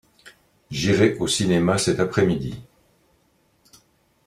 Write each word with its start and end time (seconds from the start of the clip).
J’irai 0.71 1.13
au 1.19 1.27
cinéma 1.27 1.77
cet 1.77 1.99
après-midi. 1.99 2.63